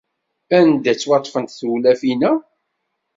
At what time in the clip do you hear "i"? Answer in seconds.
0.91-0.93